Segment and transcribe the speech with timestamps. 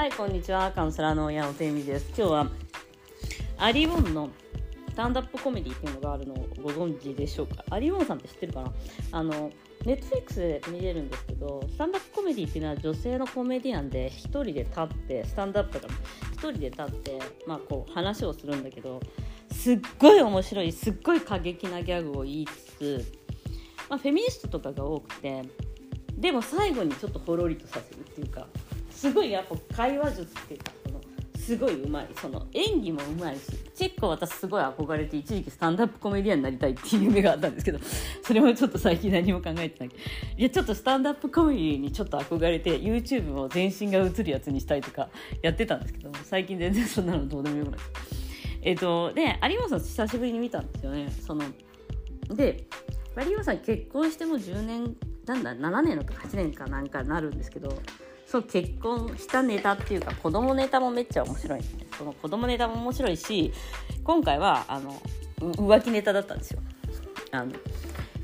[0.00, 0.72] はい、こんにちは。
[0.72, 2.06] カウンセラーの矢野てみです。
[2.16, 2.46] 今日は
[3.58, 4.30] アリウォンの
[4.88, 7.62] スタンダップコメディっていうのがあるのをご存知でしょうか？
[7.68, 8.72] アリウォンさんって知ってるかな？
[9.12, 9.52] あの、
[9.84, 15.92] ネットフリックスで見れるんですけど、スタンダップコメディっていうのは女性のコメディアンで一人で立って、スタンダップだから
[16.32, 19.02] 一人で立って、まあこう話をするんだけど、
[19.52, 23.12] すっごい面白い、すっごい過激なギャグを言いつつ、
[23.90, 25.42] まあ、フェミニストとかが多くて、
[26.16, 28.46] でも最後にちょっとほろりとさせるっていうか
[29.00, 31.00] すごいやっぱ会話術っていうかその
[31.38, 33.40] すごいうまいその演技もうまいし
[33.78, 37.78] 結構私すごい憧れて一時期スタンダップコメディアンになりたいっていう夢があったんですけど
[38.22, 39.94] それもちょっと最近何も考えてない。
[40.36, 45.08] いやちょっとスタンダップコメディにちょっと憧れて YouTube を全身が映るやつにしたいとか
[45.40, 47.80] やってたんですけど最近全然そんなのどうでもよくない。
[48.60, 51.10] えっ、とで有本さん久しぶりに見たんですよね。
[51.10, 51.42] その
[52.34, 52.66] で
[53.16, 57.70] 有本さん結婚しても10年なんだ7年のか8年かなんかなるんですけど
[58.30, 61.58] そう結婚したネタっていうか子供ネタもめっちゃ面白い。
[61.58, 61.66] ね
[61.98, 63.52] その子供ネタも面白いし
[64.04, 64.94] 今回はあの
[65.40, 66.60] 浮気ネタだったんですよ。
[67.32, 67.52] あの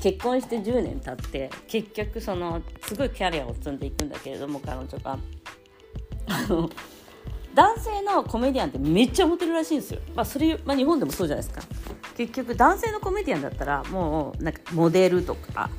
[0.00, 5.18] 結婚して10年経って結局そのすごいキャリアを積んでいくんだけれども彼女が。
[6.26, 6.68] あの
[7.54, 11.62] 男性のコメディアンってめっちゃモテるらしいんですよ、まあ、それ、まあ、日本でもそうじゃないですか。
[12.16, 15.70] 結局男性のコメディアンだったらもうなんかモデルとか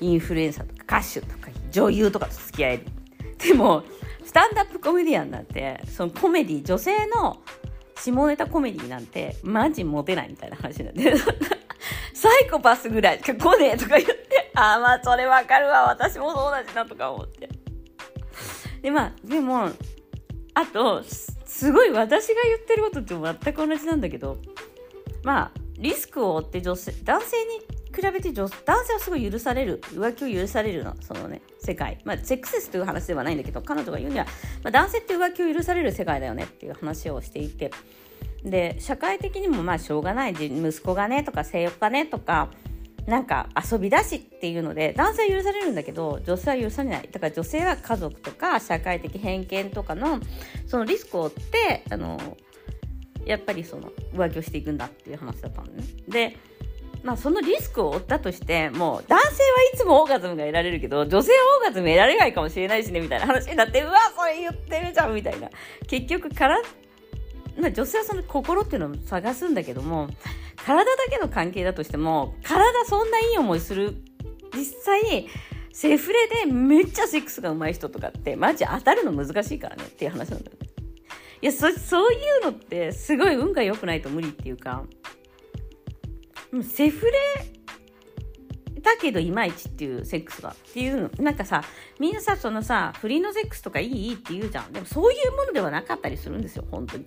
[0.00, 3.01] インフルエンサーとか歌手とか女優とかと付き合える。
[3.42, 3.82] でも
[4.24, 7.42] スタンダップコメディアンなんてそのコメディ女性の
[7.96, 11.14] 下ネタコメディなんてマジモテないみたいな話になって
[12.14, 17.48] サイコパスぐらいしか来ねえとか言ってああまあそれわかるわ私もそうだしなとか思って。
[18.82, 19.70] でまあでも
[20.54, 24.38] あとすごい私が言ってることって全く同じなんだけど
[25.22, 31.98] まあリスクを負って女性男性に比べて女男性はすごい許される浮気を許されるのそのね世界。
[32.04, 34.24] まあセックセスという話ではないんだけど彼女が言うには、
[34.62, 37.70] まあ、男性って浮気を許される世界だよねっていう話をしていて。
[38.44, 42.48] で社会的にもまあしょうがない息子がねとか性欲がねとか
[43.06, 47.08] なんか遊びだしっていうので男性は許されるんだけど女性は許されない。
[47.10, 50.20] だから女性は家族とか社会的偏見とかの
[50.66, 52.18] そのリスクを負ってあの
[53.24, 55.84] やっぱりその浮気をしていくんだっていう話だったのね。
[56.08, 56.36] で
[57.02, 65.48] まあ、そのリスクを負ったとしてもう男性はいつもオーガズムが得られるけど女性はオーガズム得られないかもしれないしねみたいな話になってうわそれ言ってるじゃんみたいな。
[65.88, 66.60] 結局から
[67.58, 70.08] まあ、女性はその心っていうのを探すんだけども
[70.64, 73.96] 体だけの関係だとしても体そんないい思いする
[74.54, 75.26] 実際
[75.72, 80.68] セフレでめっちゃセックスが上手い人とかってマジ当たるの難しいからねっていう話なんだよね。
[81.40, 84.84] いやそそういうのってすごい運が良くないと無理っていうか
[86.60, 87.12] セフレ
[88.82, 90.50] だけどいまいちっていうセックスが。
[90.50, 91.10] っていうの。
[91.24, 91.62] なんかさ
[91.98, 94.72] みんなさそのさ不倫のセックスとかいいって言うじゃん。
[94.72, 97.06] でもそういうものではなかったりするんですよ本当に。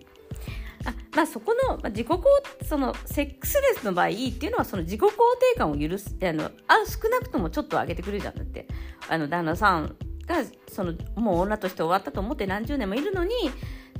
[0.85, 2.19] あまあそこの、まあ、自己肯
[2.66, 6.50] そのセックスレスの場合いいっていうのはその自己肯定感を許すあのあ
[6.88, 8.35] 少なくともちょっと上げてくれるじゃん。
[8.35, 8.67] だって
[9.09, 9.95] あの旦那さん
[10.25, 13.33] がそのもう女として終わったと思って何十年もいるのに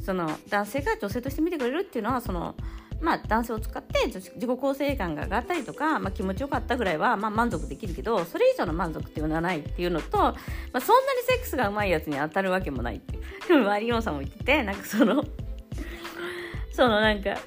[0.03, 2.56] その男性が女性として見てくれるっていうのはその
[3.01, 10.35] まあ、男性を使って自己肯定感が上がったりとか、まあ、気持ちよかったぐらいは、まあ、満足できるけどそれ以上の満足っていうのはないっていうのと、ま
[10.73, 15.23] あ、そんなにセックスがうまいやつに当たるわけもないっていうでもマリオンさんも言っててなんかその
[16.72, 17.38] そのなんか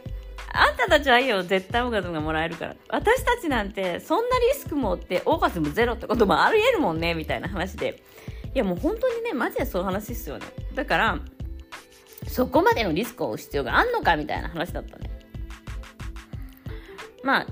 [0.52, 8.02] あんたたちはいいよ絶対オーガズムがもらえるから私たちなんてそんなリスクもってオーガズムゼロってこともありえるもんねみたいな話で。
[8.54, 10.46] いやもう本当にねマジでそういう話ですよね。
[10.74, 11.18] だから
[12.26, 15.17] そこまでのリスクを負う必要があんのかみたいな話だったね。
[17.22, 17.46] まあ、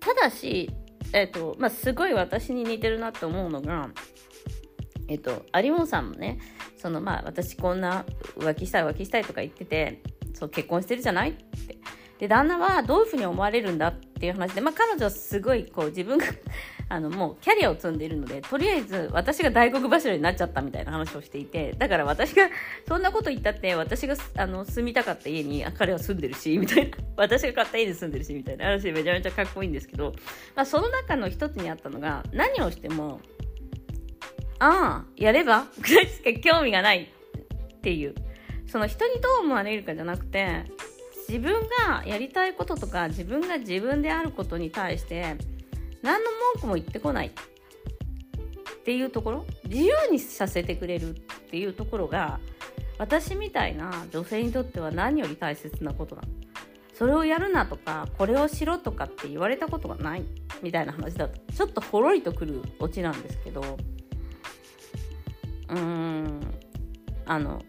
[0.00, 0.70] ただし、
[1.12, 3.90] えっ、と、まあ、すごい私に似てるなと思うのが、
[5.08, 6.38] えっ、と、有本さんもね、
[6.76, 8.04] その、まあ、私こんな
[8.38, 10.02] 浮気したい浮気したいとか言ってて、
[10.34, 11.79] そう、結婚してるじゃないって。
[12.20, 16.26] で、旦那はどういうふうに思われるんだっていう話で、まあ、彼女はすごい、こう、自分が
[16.90, 22.50] あの、もうキャリアを積んでいるので、とりあえず私が大黒柱になっちゃったみたいな話をしていて、だから私が、
[22.86, 26.98] そんなこと言ったって、私が、あの、住みたかった家に、彼は住んでるし、みたいな。
[27.16, 30.12] 私が買った家に住んでるし、みたいな話めちゃめちゃかっこいいんですけど、
[30.54, 33.22] まあ、その中の一つにあったのが、何をしても、
[34.58, 38.14] ああ、やればぐらいしか興味がないっていう。
[38.66, 40.64] その人にどう思われるかじゃなくて、
[41.30, 41.54] 自分
[41.86, 45.36] がやりたいこととか、自分が自分であることに対して、
[46.02, 47.28] 何の文句も言ってこない。
[47.28, 47.32] っ
[48.82, 49.46] ていうところ？
[49.64, 51.12] 自由にさせてくれるっ
[51.50, 52.40] ていうところが
[52.98, 56.28] 私みたいな女性にとっては何より大切なことなの。
[56.94, 60.24] それをやるなとかこれをしろとかって言われたことがない。
[60.62, 61.40] みたいな話だと。
[61.52, 63.78] ちょっとほろりとくるオチなんですけど。
[65.68, 66.40] うーん。
[67.26, 67.62] あの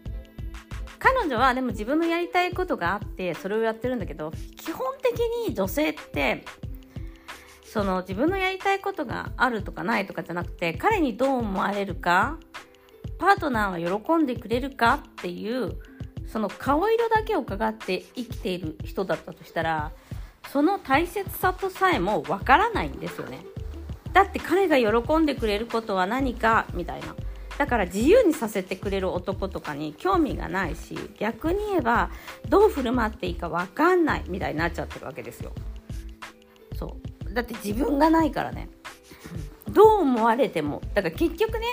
[1.02, 5.18] 彼女はでも自分のやりたいことがあってそれをやってるんだけど基本的
[5.48, 6.44] に女性って
[7.64, 12.38] その自分のやりたいことがあるとかないとかじゃなくて彼にどう思われるか
[13.18, 15.76] パートナーは喜んでくれるかっていう
[16.28, 19.90] その顔色だけを伺って生きている人だったとしたら
[20.52, 23.44] その大切さとさえもわからないんですよね。
[24.12, 27.14] だって彼が喜んでくれることは何かみたいな。
[27.58, 32.10] だから自由にさせてくれる男とかに興味がないし逆に言えば
[32.48, 35.52] どう振る舞っていいか分かんないみたいになっちゃってるわけですよ。
[36.76, 36.96] そ
[37.26, 37.34] う。
[37.34, 38.68] だって自分がないからね。
[39.70, 40.82] どう思われても。
[40.94, 41.66] だから結局ね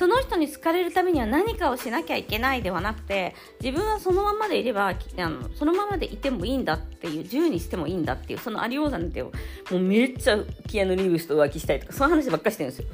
[0.00, 4.94] その人に好かれるためには何かをしなきゃいけないではなくて自分はそのままでいればあ
[5.28, 9.30] のそのままでいてもいいんだっていう自由にしてもいいんだっていうそのアリオーザンても
[9.72, 12.88] うめっちゃキアヌ・リーブスと浮気したいとかそういう話ばっかりしてるんですよ。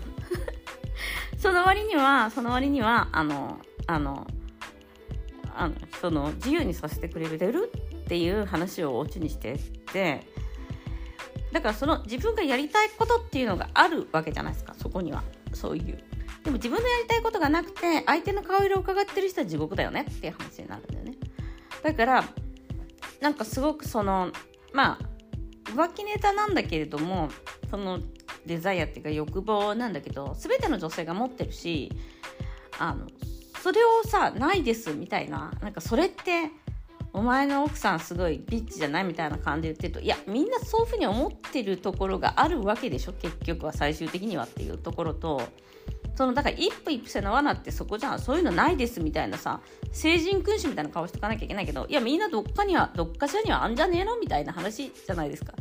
[1.47, 4.27] その割にはその割にはあのあの
[5.55, 7.71] あのその自由にさせてくれる
[8.03, 10.27] っていう話をオチにしてって
[11.53, 15.23] だからその自分がやりたいことっていうのがあるわけじゃないですかそこには。
[15.55, 16.03] そういう。
[16.43, 21.13] でも自分のやりたいことがなくて相手の顔色を伺ってる人は地獄だよねっていう話になるんだよね。
[21.85, 22.25] だから
[23.21, 24.33] なんかすごくその
[24.73, 27.29] まあ浮気ネタなんだけれども
[27.71, 28.01] その
[28.47, 31.93] デザイアっていうか欲望なんだけど全ての女性が持ってるし
[32.79, 33.07] あの
[33.63, 36.51] それをさないですみたいななんかそれって
[37.13, 45.41] お前の奥さんすごいビッチじゃないみたいな感じで言ってるといやみんなそういうふうに思ってるところがあるわけでしょ結局は最終的にはっていうところと
[46.17, 49.61] そのだから一夫一夫制の罠ってそこじゃんそういうのないですみたいなさ
[49.93, 55.55] 成人君子みたいな顔しとかなきゃいけないけどいやみんなどっかにはどっかしらにはあんじゃねえのみたいな話じゃないですか。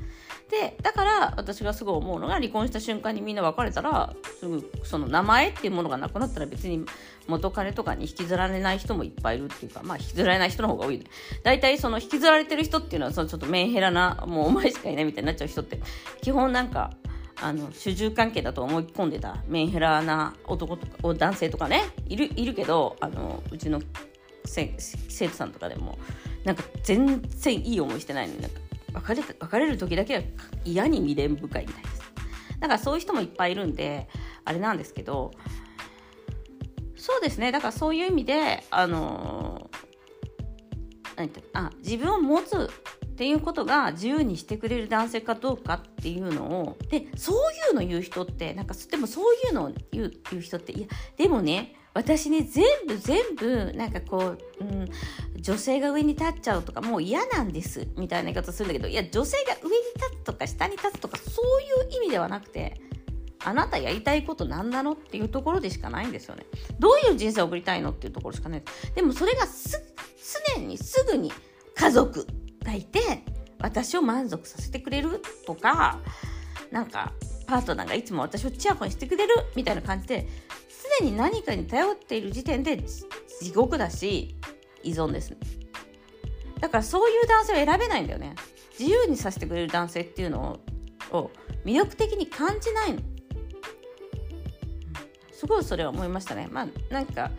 [0.50, 6.86] でだから私がすごい思うのが離婚した瞬間にみんな別れたらすぐその名前っていうものがなくなったら別に
[7.28, 11.06] 元彼とかに引きずられない人もいっぱいいるっていうかまあ引きずられない人の方が多いね。
[11.44, 15.82] 大体その引きずられてる人っていうのはそのちょっとメンヘラなもうお前しかいないみたいになっちゃう人って
[16.22, 16.92] 基本なんか
[17.42, 23.82] あの主従関係だと思い込んでたメンヘラな男とか男性とかねいるいるけどあのうちの
[24.46, 25.98] 生徒さんとかでも
[26.44, 28.60] なんか全然いい思いしてないのになんか
[28.94, 30.22] 別れ別れる時だけは
[30.64, 31.96] 嫌に未練深いみたいです。
[32.60, 34.08] だからそういう人もいっぱいいるんで
[34.46, 35.32] あれなんですけど
[36.96, 39.70] そうですねだからそういう意味であの
[41.16, 42.70] 何てあ自分を持つ
[43.16, 54.90] っていうことが自由にしてくれる男性かどうかっていうのをでそういうの言う人ってなんかでもそういうのを言う言う人っていやでもね私ね全部全部なんかこう、うん、
[55.40, 62.82] 女性が上に立っちゃうとかもう嫌なんですみたいな言い方するんだけどいや女性が上に立つとか下に立つとかそういう意味ではなくて
[63.46, 66.46] あなたやりたいこと何なのっていうところでしかないんですよね。
[66.80, 68.64] どういう人生を送りたいのっていうところしかない。
[68.96, 69.80] でもそれがす
[70.56, 71.32] 常にすぐに
[71.76, 72.26] 家族
[72.66, 73.00] がいて
[73.60, 76.00] 私を満足させてくれるとか
[76.72, 77.14] なんか
[77.48, 80.28] パートナーがいつも私をチヤホヤしてくれるみたいな感じで
[80.70, 84.36] すでに何かに頼っている時点で地獄だし
[84.84, 85.38] 依存ですね。
[86.60, 88.36] だからそういう男性を選べないんだよね。
[88.80, 90.60] 自由にさせてくれる男性っていうの
[91.12, 91.32] を
[91.66, 93.02] 魅力的に感じないの。
[95.32, 96.48] すごいそれは思いましたね。
[96.50, 97.32] まあなんか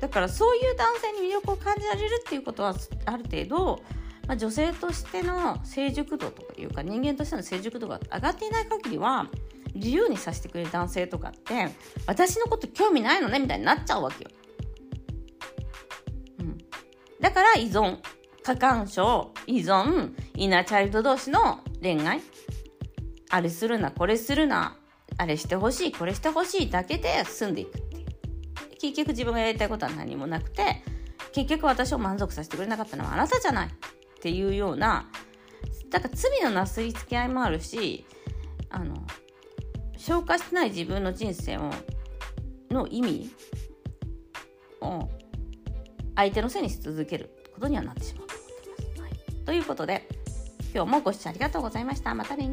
[0.00, 2.74] だからそういう男性に魅力を感じられるっていうことは
[3.06, 3.82] ある程度
[4.30, 9.26] まあ、女性としての成熟度というか人間としての成熟度が上がっていない限りは
[9.74, 11.74] 自由にさせてくれる男性とかって
[12.06, 14.30] 私のこと興味ないのねみたいになっちゃうわけよ。
[16.38, 16.58] うん、
[17.20, 17.98] だから依存。
[18.44, 19.32] 過干渉。
[19.48, 20.12] 依存。
[20.36, 22.20] イナーチャイルド同士の恋愛。
[23.30, 24.76] あれするなこれするな。
[25.18, 25.92] あれしてほしい。
[25.92, 28.06] これしてほしいだけで済んでいくっていう。
[28.80, 30.84] 結局自分がやりたいことは何もなくて
[31.32, 33.70] 結局私を満足させてくれなかったのはあなたじゃない。
[34.20, 35.06] っていうような
[35.88, 38.04] だから罪のなすりつけ合いもあるし
[38.68, 38.94] あの
[39.96, 41.70] 消化してない自分の人生を
[42.70, 43.30] の意味
[44.82, 45.08] を
[46.14, 49.02] 相手のせいにし続けることにはなってしまうと思っています。
[49.02, 50.06] はい、ということで
[50.74, 52.14] 今日もご視聴ありがとうございました。
[52.14, 52.48] またね